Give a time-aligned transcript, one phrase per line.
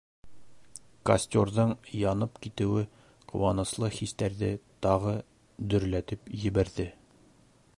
[1.09, 2.85] Костерҙың янып китеүе
[3.33, 4.49] ҡыуаныслы хистәрҙе
[4.87, 5.13] тағы
[5.75, 6.89] дөрләтеп ебәрҙе.